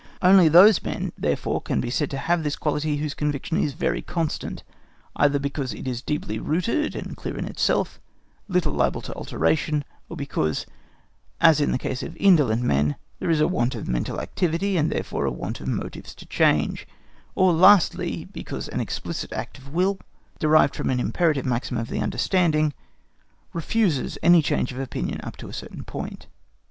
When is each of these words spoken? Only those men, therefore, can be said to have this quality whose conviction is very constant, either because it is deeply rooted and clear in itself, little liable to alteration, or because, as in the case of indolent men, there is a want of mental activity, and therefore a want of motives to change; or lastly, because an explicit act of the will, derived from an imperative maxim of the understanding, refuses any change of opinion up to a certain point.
Only 0.23 0.47
those 0.49 0.81
men, 0.81 1.11
therefore, 1.15 1.61
can 1.61 1.79
be 1.79 1.91
said 1.91 2.09
to 2.09 2.17
have 2.17 2.41
this 2.41 2.55
quality 2.55 2.97
whose 2.97 3.13
conviction 3.13 3.57
is 3.57 3.73
very 3.73 4.01
constant, 4.01 4.63
either 5.15 5.37
because 5.37 5.75
it 5.75 5.87
is 5.87 6.01
deeply 6.01 6.39
rooted 6.39 6.95
and 6.95 7.15
clear 7.15 7.37
in 7.37 7.45
itself, 7.45 7.99
little 8.47 8.73
liable 8.73 9.01
to 9.01 9.13
alteration, 9.13 9.83
or 10.09 10.17
because, 10.17 10.65
as 11.39 11.61
in 11.61 11.71
the 11.71 11.77
case 11.77 12.01
of 12.01 12.17
indolent 12.17 12.63
men, 12.63 12.95
there 13.19 13.29
is 13.29 13.39
a 13.41 13.47
want 13.47 13.75
of 13.75 13.87
mental 13.87 14.19
activity, 14.19 14.75
and 14.75 14.91
therefore 14.91 15.25
a 15.25 15.31
want 15.31 15.61
of 15.61 15.67
motives 15.67 16.15
to 16.15 16.25
change; 16.25 16.87
or 17.35 17.53
lastly, 17.53 18.25
because 18.25 18.67
an 18.69 18.79
explicit 18.79 19.31
act 19.31 19.59
of 19.59 19.65
the 19.65 19.69
will, 19.69 19.99
derived 20.39 20.73
from 20.75 20.89
an 20.89 20.99
imperative 20.99 21.45
maxim 21.45 21.77
of 21.77 21.89
the 21.89 21.99
understanding, 21.99 22.73
refuses 23.53 24.17
any 24.23 24.41
change 24.41 24.71
of 24.71 24.79
opinion 24.79 25.19
up 25.21 25.37
to 25.37 25.47
a 25.47 25.53
certain 25.53 25.83
point. 25.83 26.25